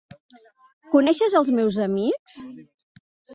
Coneixes 0.95 1.35
els 1.41 1.51
meus 1.59 1.77
amics? 1.87 2.41